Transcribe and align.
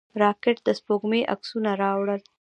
راکټ 0.21 0.57
د 0.67 0.69
سپوږمۍ 0.79 1.21
عکسونه 1.33 1.71
راوړل 1.83 2.21